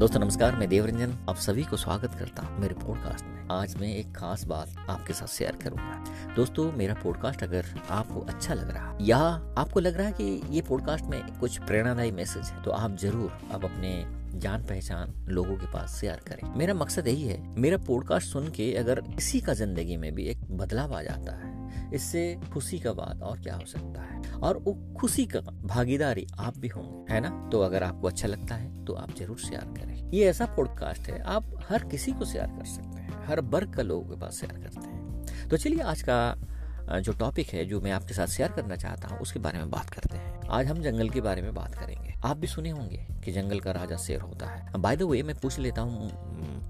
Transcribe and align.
दोस्तों, 0.00 0.20
नमस्कार, 0.20 0.54
मैं 0.56 0.68
देवरंजन, 0.68 1.12
आप 1.28 1.36
सभी 1.36 1.62
को 1.62 1.76
स्वागत 1.76 2.14
करता 2.14 2.42
हूँ 2.42 2.60
मेरे 2.60 2.74
पॉडकास्ट 2.74 3.24
में। 3.24 3.48
आज 3.52 3.74
मैं 3.80 3.88
एक 3.88 4.14
खास 4.16 4.44
बात 4.44 4.68
आपके 4.90 5.12
साथ 5.12 5.26
शेयर 5.26 5.56
करूँगा। 5.64 6.32
दोस्तों, 6.36 6.70
मेरा 6.72 6.94
पॉडकास्ट 6.94 7.42
अगर 7.42 7.66
आपको 7.90 8.20
अच्छा 8.20 8.54
लग 8.54 8.70
रहा 8.70 8.96
या 9.00 9.18
आपको 9.58 9.80
लग 9.80 9.96
रहा 9.96 10.06
है 10.06 10.12
कि 10.12 10.42
ये 10.50 10.62
पॉडकास्ट 10.62 11.04
में 11.04 11.20
कुछ 11.40 11.58
प्रेरणादायी 11.58 12.10
मैसेज 12.10 12.46
है 12.46 12.62
तो 12.62 12.70
आप 12.70 12.96
ज़रूर 12.96 13.38
अब 13.52 13.64
अपने 13.64 13.92
जान 14.40 14.64
पहचान 14.64 15.14
लोगों 15.28 15.56
के 15.56 15.66
पास 15.72 16.00
शेयर 16.00 16.20
करें। 16.28 16.42
मेरा 16.58 16.74
मकसद 16.74 17.08
यही 17.08 17.22
है, 17.22 17.40
मेरा 17.58 17.78
पॉडकास्ट 17.86 18.32
सुन 18.32 18.48
के 18.50 18.72
अगर 18.76 19.00
किसी 19.06 19.40
का 19.40 19.54
ज़िंदगी 19.54 19.96
में 19.96 20.12
भी 20.14 20.26
एक 20.28 20.50
बदलाव 20.52 20.94
आ 20.94 21.02
जाता 21.02 21.36
है 21.36 21.49
इससे 21.94 22.22
खुशी 22.52 22.78
का 22.78 22.92
बात 22.92 23.22
और 23.22 23.40
क्या 23.40 23.54
हो 23.54 23.66
सकता 23.66 24.02
है? 24.02 24.20
और 24.38 24.58
वो 24.58 24.74
खुशी 25.00 25.24
का 25.26 25.40
भागीदारी 25.40 26.26
आप 26.38 26.58
भी 26.58 26.68
होंगे, 26.68 27.12
है 27.14 27.20
ना? 27.20 27.30
तो 27.52 27.60
अगर 27.60 27.82
आपको 27.82 28.08
अच्छा 28.08 28.28
लगता 28.28 28.54
है 28.54 28.84
तो 28.84 28.94
आप 28.94 29.14
ज़रूर 29.16 29.38
शेयर 29.38 29.64
करें। 29.74 30.10
ये 30.10 30.28
ऐसा 30.28 30.46
पॉडकास्ट 30.56 31.10
है, 31.10 31.20
आप 31.22 31.66
हर 31.70 31.84
किसी 31.88 32.12
को 32.12 32.24
शेयर 32.24 32.46
कर 32.48 32.64
सकते 32.66 33.00
हैं, 33.00 33.24
हर 33.26 33.40
वर्ग 33.42 33.74
का 33.74 33.82
लोगों 33.82 34.04
के 34.04 34.20
पास 34.20 34.40
शेयर 34.40 34.52
करते 34.54 34.86
हैं। 34.86 35.48
तो 35.48 35.56
चलिए 35.56 35.82
आज 35.82 36.02
का 36.02 37.00
जो 37.00 37.12
टॉपिक 37.12 37.48
है, 37.48 37.64
जो 37.64 37.80
मैं 37.80 37.90
आपके 37.92 38.14
साथ 38.14 38.26
शेयर 38.26 38.52
करना 38.52 38.76
चाहता 38.76 39.08
हूँ, 39.08 39.18
उसके 39.18 39.38
बारे 39.38 39.58
में 39.58 39.70
बात 39.70 39.90
करते 39.90 40.16
हैं। 40.16 40.38
आज 40.50 40.66
हम 40.66 40.80
जंगल 40.82 41.08
के 41.08 41.20
बारे 41.20 41.42
में 41.42 41.52
बात 41.54 41.74
करेंगे। 41.74 42.14
आप 42.24 42.36
भी 42.36 42.46
सुने 42.46 42.70
होंगे 42.70 43.06
कि 43.24 43.32
जंगल 43.32 43.60
का 43.60 43.72
राजा 43.72 43.96
शेर 43.96 44.20
होता 44.20 44.46
है। 44.46 44.78
बाय 44.78 44.96
द 44.96 45.02
वे 45.02 45.22
मैं 45.22 45.36
पूछ 45.36 45.58
लेता 45.58 45.82
हूँ 45.82 46.10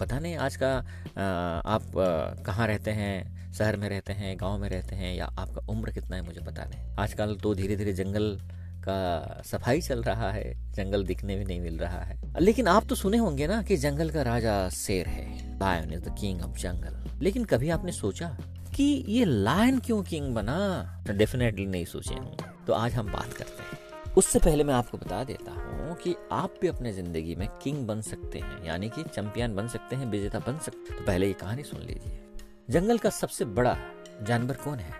पता 0.00 0.18
नहीं 0.18 0.36
आज 0.38 0.56
का 0.56 0.76
आप 1.66 1.82
कहाँ 2.46 2.66
रहते 2.66 2.90
हैं? 2.90 3.39
शहर 3.52 3.76
में 3.76 3.88
रहते 3.88 4.12
हैं, 4.12 4.36
गाँव 4.40 4.58
में 4.58 4.68
रहते 4.68 4.96
हैं 4.96 5.14
या 5.16 5.26
आपका 5.38 5.66
उम्र 5.68 5.92
कितना 5.92 6.16
है 6.16 6.22
मुझे 6.22 6.40
पता 6.40 6.64
नहीं 6.64 6.94
आजकल 6.98 7.34
तो 7.36 7.54
धीरे 7.54 7.76
धीरे 7.76 7.92
जंगल 7.92 8.36
का 8.80 9.42
सफ़ाई 9.46 9.80
चल 9.80 10.02
रहा 10.02 10.30
है, 10.32 10.52
जंगल 10.72 11.04
दिखने 11.04 11.36
भी 11.36 11.44
नहीं 11.44 11.60
मिल 11.60 11.78
रहा 11.78 12.00
है। 12.00 12.20
लेकिन 12.40 12.68
आप 12.68 12.86
तो 12.88 12.94
सुने 12.94 13.16
होंगे 13.16 13.46
ना 13.46 13.62
कि 13.62 13.76
जंगल 13.76 14.10
का 14.10 14.22
राजा 14.22 14.68
शेर 14.68 15.06
है। 15.06 15.58
Lion 15.58 15.92
is 15.92 16.00
the 16.00 16.14
king 16.20 16.42
of 16.42 16.58
jungle 16.58 16.96
लेकिन 17.22 17.44
कभी 17.44 17.70
आपने 17.70 17.92
सोचा 17.92 18.28
कि 18.74 18.84
ये 19.08 19.24
लायन 19.24 19.78
क्यों 19.78 20.02
किंग 20.02 20.34
बना? 20.34 21.04
डेफिनेटली 21.08 21.66
नहीं 21.66 21.84
सोचे 21.84 22.14
होंगे 22.14 22.64
तो 22.66 22.72
आज 22.72 22.94
हम 22.94 23.12
बात 23.12 23.32
करते 23.32 23.62
हैं। 23.62 24.14
उससे 24.14 24.38
पहले 24.38 24.64
मैं 24.64 24.74
आपको 24.74 24.98
बता 24.98 25.22
देता 25.24 25.52
हूँ 25.52 25.94
कि 25.94 26.14
आप 26.32 26.54
भी 26.60 26.68
अपने 26.68 26.92
ज़िंदगी 26.92 27.34
में 27.34 27.48
किंग 27.62 27.86
बन 27.86 28.00
सकते 28.00 28.38
हैं। 28.38 28.64
यानी 28.66 28.88
कि 28.88 29.02
चैंपियन 29.04 29.54
बन 29.54 29.68
सकते 29.68 29.96
हैं, 29.96 30.06
विजेता 30.06 30.38
बन 30.38 30.58
सकते 30.58 30.90
हैं। 30.90 30.98
तो 30.98 31.06
पहले 31.06 31.26
ये 31.26 31.32
कहानी 31.32 31.62
सुन 31.62 31.80
लीजिए। 31.80 32.18
जंगल 32.70 32.98
का 32.98 33.10
सबसे 33.10 33.44
बड़ा 33.44 33.76
जानवर 34.22 34.54
कौन 34.54 34.78
है? 34.78 34.92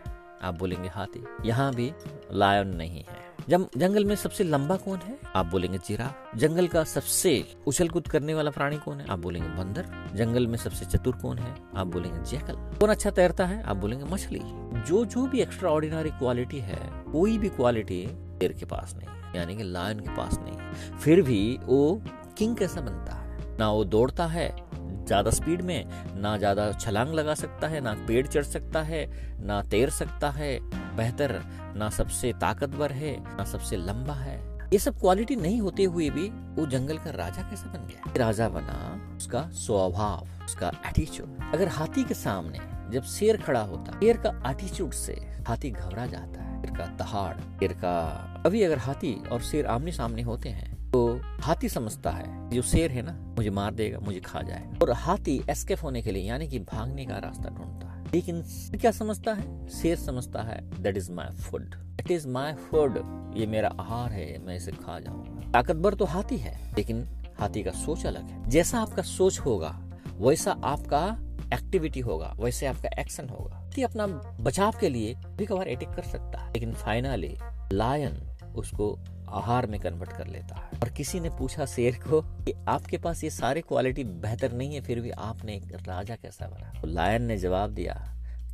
आप 0.43 0.55
बोलेंगे 0.55 0.89
हाथी। 0.89 1.49
यहाँ 1.49 1.75
भी 1.75 1.93
लायन 2.33 2.69
नहीं 2.69 2.99
है। 2.99 3.05
जब 3.49 3.69
जंगल 3.77 4.05
में 4.05 4.15
सबसे 4.17 4.45
लंबा 4.45 4.77
कौन 4.77 4.99
है? 4.99 5.19
आप 5.37 5.47
बोलेंगे 5.47 5.79
जीरा 5.79 6.15
जंगल 6.37 6.69
का 6.69 6.85
सबसे 6.85 7.45
उछल 7.67 7.89
कूद 7.89 8.09
करने 8.09 8.35
वाला 8.35 8.51
प्राणी 8.51 8.79
कौन 8.79 9.01
है? 9.01 9.07
आप 9.09 9.19
बोलेंगे 9.19 9.49
बंदर। 9.49 9.87
जंगल 10.15 10.47
में 10.47 10.57
सबसे 10.59 10.85
चतुर 10.85 11.17
कौन 11.17 11.39
है? 11.39 11.55
आप 11.77 11.87
बोलेंगे 11.87 12.21
जैकल। 12.21 12.55
कौन 12.55 12.91
अच्छा 12.91 13.11
तैरता 13.11 13.47
है? 13.47 13.63
आप 13.63 13.77
बोलेंगे 13.77 14.05
मछली। 14.05 14.41
जो 14.89 15.05
जो 15.05 15.27
भी 15.27 15.41
एक्स्ट्रा 15.41 15.71
ऑर्डिनरी 15.71 16.11
क्वालिटी 16.11 16.59
है, 16.59 16.79
कोई 17.13 17.39
भी 17.39 17.49
क्वालिटी 17.49 18.07
शेर 18.07 18.53
के 18.53 18.67
पास 18.67 18.95
नहीं, 18.97 19.39
यानी 19.39 19.57
कि 19.57 19.63
लायन 19.63 20.01
के 20.01 20.17
पास 20.17 20.39
नहीं। 20.41 20.73
फिर 20.99 21.23
भी 21.23 21.59
वो 21.63 22.03
किंग 22.39 22.57
कैसा 22.57 22.81
बनता 22.81 23.15
है? 23.15 23.59
ना 23.59 23.71
वो 23.71 23.85
दौड़ता 23.85 24.27
है 24.27 24.70
ज़्यादा 25.07 25.31
स्पीड 25.31 25.63
में, 25.63 25.85
ना 26.17 26.37
ज़्यादा 26.39 26.71
छलांग 26.73 27.15
लगा 27.15 27.35
सकता 27.35 27.69
है, 27.69 27.81
ना 27.81 27.95
पेड़ 28.09 28.27
चढ़ 28.27 28.45
सकता 28.45 28.83
है, 28.83 29.07
ना 29.41 29.63
तैर 29.63 29.91
सकता 29.91 30.31
है। 30.31 30.59
बेहतर, 30.97 31.41
ना 31.77 31.89
सबसे 31.91 32.33
ताकतवर 32.33 32.93
है, 32.93 33.17
ना 33.37 33.45
सबसे 33.45 33.77
लंबा 33.77 34.15
है। 34.15 34.39
ये 34.73 34.79
सब 34.79 34.99
क्वालिटी 35.01 35.37
नहीं 35.37 35.61
होते 35.61 35.85
हुए 35.85 36.09
भी 36.11 36.29
वो 36.57 36.67
जंगल 36.67 36.99
का 36.99 37.11
राजा 37.11 37.43
कैसा 37.43 37.71
बन 37.71 37.87
गया? 37.87 38.13
राजा 38.17 38.49
बना 38.49 39.17
उसका 39.17 39.43
स्वभाव, 39.57 40.29
उसका 40.45 40.73
एटीट्यूड 40.87 41.55
अगर 41.55 41.69
हाथी 41.69 42.05
के 42.05 42.15
सामने 42.15 42.59
जब 42.91 43.03
शेर 43.07 43.37
खड़ा 43.37 43.61
होता, 43.63 43.99
शेर 44.01 44.17
का 44.17 44.31
एटीट्यूड 44.51 44.93
से 44.93 45.13
हाथी 45.49 45.71
घबरा 45.71 46.07
जाता 46.07 46.43
है। 46.43 46.61
शेर 46.63 46.77
का 46.77 46.87
दहाड़, 46.97 47.35
शेर 47.61 47.73
का, 47.75 48.43
अभी 48.47 48.63
अगर 48.63 48.79
हाथी 48.79 49.15
और 49.33 49.41
शेर 49.43 49.67
आमने 49.67 49.93
सामने 49.93 50.23
होते 50.23 50.49
हैं 50.49 50.75
तो 50.91 51.21
हाथी 51.51 51.69
समझता 51.69 52.11
है 52.11 52.51
जो 52.51 52.63
शेर 52.63 52.91
है 52.91 53.03
ना, 53.03 53.13
मुझे 53.13 53.51
मार 53.51 53.75
देगा, 53.75 53.99
मुझे 53.99 54.21
खा 54.21 54.43
जाएगा। 54.43 54.79
और 54.83 54.91
हाथी 54.91 55.43
एस्केप 55.51 55.79
होने 55.83 56.03
के 56.03 56.11
लिए, 56.11 56.23
यानी 56.23 56.49
कि 56.49 56.59
भागने 56.59 57.07
का 57.07 57.19
रास्ता 57.19 57.49
ढूंढता 57.49 57.91
है। 57.91 58.05
लेकिन 58.05 58.43
क्या 58.81 58.91
समझता 58.91 59.33
है? 59.33 59.69
शेर 59.69 59.97
समझता 59.97 60.43
है 60.43 60.83
that 60.83 60.97
is 60.97 61.13
my 61.13 61.27
food 61.27 61.75
it 62.01 62.11
is 62.11 62.29
my 62.29 62.53
food 62.53 62.97
ये 63.37 63.47
मेरा 63.47 63.69
आहार 63.81 64.13
है, 64.13 64.39
मैं 64.39 64.57
इसे 64.57 64.73
खा 64.73 64.99
जाऊँगा। 64.99 65.51
ताकतवर 65.51 65.95
तो 65.95 66.05
हाथी 66.05 66.37
है, 66.37 66.73
लेकिन 66.79 67.09
हाथी 67.41 67.63
का 67.63 67.71
सोच 67.71 68.07
अलग 68.07 68.23
है। 68.23 68.51
जैसा 68.51 68.81
आपका 68.81 69.03
सोच 69.03 69.39
होगा, 69.39 69.83
वैसा 70.17 70.53
आपका 70.65 71.19
एक्टिविटी 71.57 72.01
होगा, 72.01 72.37
वैसे 72.41 72.67
आपका 72.67 73.01
एक्शन 73.01 73.29
होगा। 73.29 73.57
अपना 73.85 74.07
बचाव 74.41 74.75
के 74.81 74.89
लिए 74.89 75.15
भी 75.15 75.47
कभार 75.47 75.69
अटैक 75.69 75.91
कर 75.91 76.03
सकता 76.03 76.39
है, 76.39 76.49
लेकिन 76.49 76.73
फाइनली 76.73 77.37
लायन 77.73 78.37
उसको 78.57 78.99
आहार 79.33 79.67
में 79.67 79.79
कन्वर्ट 79.81 80.13
कर 80.13 80.27
लेता 80.27 80.57
है। 80.57 80.81
और 80.81 80.89
किसी 80.89 81.21
ने 81.21 81.31
पूछा 81.31 81.67
शेर 81.67 81.99
को 82.03 82.21
कि 82.45 82.53
आपके 82.69 82.99
पास 82.99 83.25
ये 83.25 83.31
सारी 83.31 83.61
क्वालिटी 83.61 84.05
बेहतर 84.05 84.53
नहीं 84.53 84.75
है, 84.75 84.81
फिर 84.81 85.01
भी 85.01 85.11
आपने 85.11 85.55
एक 85.55 85.73
राजा 85.89 86.17
कैसा 86.17 86.47
बना? 86.47 86.73
तो 86.81 86.89
लायन 86.89 87.23
ने 87.23 87.37
जवाब 87.39 87.71
दिया 87.71 87.95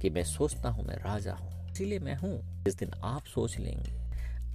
कि 0.03 0.11
मैं 0.11 0.25
सोचता 0.25 0.69
हूँ 0.69 0.85
मैं 0.85 0.97
राजा 0.97 1.35
हूँ, 1.35 1.71
इसीलिए 1.73 1.99
मैं 1.99 2.17
हूँ। 2.17 2.65
जिस 2.65 2.79
दिन 2.79 2.91
आप 3.05 3.25
सोच 3.25 3.59
लेंगे, 3.59 3.93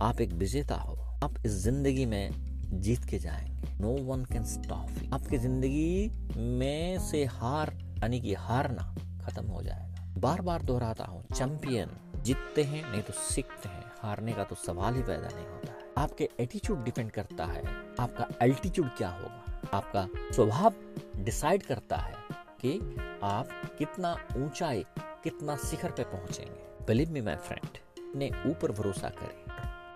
आप 0.01 0.21
एक 0.21 0.33
विजेता 0.33 0.75
हो, 0.75 0.97
आप 1.23 1.33
इस 1.45 1.51
ज़िंदगी 1.51 2.05
में 2.05 2.31
जीत 2.73 3.05
के 3.05 3.19
जाएँगे। 3.19 3.77
नो 3.81 3.91
वन 4.05 4.25
कैन 4.25 4.43
स्टॉप 4.45 5.13
आपकी 5.13 5.37
ज़िंदगी 5.37 6.11
में 6.37 6.99
से 6.99 7.23
हार, 7.25 7.73
यानी 7.99 8.19
कि 8.21 8.33
हारना 8.33 8.95
खत्म 9.21 9.45
हो 9.45 9.61
जाएगा। 9.63 9.89
बार 10.19 10.41
बार 10.41 10.61
दोहराता 10.61 11.05
हूँ, 11.05 11.23
चैंपियन, 11.35 11.89
जीतते 12.23 12.63
हैं, 12.63 12.91
नहीं 12.91 13.01
तो 13.01 13.13
सीखते 13.13 13.69
हैं। 13.69 13.83
हारने 14.01 14.33
का 14.33 14.43
तो 14.43 14.55
सवाल 14.57 14.95
ही 14.95 15.01
पैदा 15.01 15.27
नहीं 15.27 15.45
होता। 15.45 15.60
आपके 16.01 16.29
एटीट्यूड 16.39 16.83
डिपेंड 16.83 17.11
करता 17.11 17.45
है। 17.45 17.61
आपका 17.99 18.27
एल्टीट्यूड 18.41 18.87
क्या 18.97 19.09
होगा? 19.09 19.69
आपका 19.73 20.07
स्वभाव 20.33 20.73
डिसाइड 21.17 21.63
करता 21.63 21.97
है 21.97 22.15
कि 22.61 22.79
आप 23.23 23.49
कितना 23.77 24.15
ऊंचाई, 24.37 24.85
कितना 25.23 25.55
शिखर 25.55 25.91
पे 25.91 26.03
पहुँचेंगे। 26.03 26.85
बिलीव 26.87 27.11
मी 27.11 27.21
माय 27.21 27.35
फ्रेंड 27.35 27.77
ने 28.17 28.31
ऊपर 28.47 28.71
भरोसा 28.71 29.09
करें। 29.09 29.39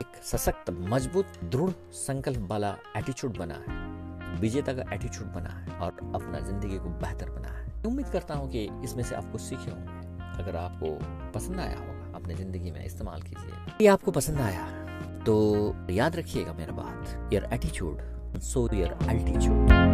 एक 0.01 0.23
सशक्त, 0.23 0.69
मज़बूत, 0.69 1.39
दृढ़ 1.43 1.71
संकल्प 1.93 2.47
वाला 2.51 2.75
एटीट्यूड 2.97 3.37
बना 3.37 3.55
है। 3.67 4.39
विजेता 4.39 4.73
का 4.73 4.93
एटीट्यूड 4.93 5.27
बना 5.27 5.49
है 5.49 5.79
और 5.79 5.91
अपना 6.16 6.39
ज़िंदगी 6.39 6.77
को 6.77 6.89
बेहतर 7.01 7.29
बना 7.29 7.49
है। 7.49 7.83
उम्मीद 7.87 8.09
करता 8.09 8.33
हूँ 8.33 8.51
कि 8.51 8.69
इसमें 8.83 9.03
से 9.03 9.16
आपको 9.16 9.37
सीखे 9.37 9.72
होंगे। 9.72 10.43
अगर 10.43 10.55
आपको 10.55 10.97
पसंद 11.31 11.59
आया 11.59 11.77
होगा, 11.79 12.16
अपने 12.16 12.35
ज़िंदगी 12.35 12.72
में 12.72 12.85
इस्तेमाल 12.85 13.22
कीजिए। 13.22 13.75
ये 13.81 13.87
आपको 13.87 14.11
पसंद 14.11 14.37
आया 14.37 14.75
तो 15.25 15.75
याद 15.91 16.16
रखिएगा 16.16 16.53
मेरा 16.53 16.74
बात 16.74 17.34
your 17.34 17.50
attitude 17.53 18.40
so 18.44 18.68
your 18.74 18.97
altitude 19.09 19.84